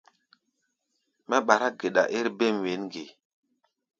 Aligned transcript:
Mɛ́ 1.27 1.39
ɓará 1.47 1.67
geɗa 1.79 2.03
ér 2.17 2.27
bêm 2.37 2.55
wěn 2.63 2.81
ge? 2.91 3.03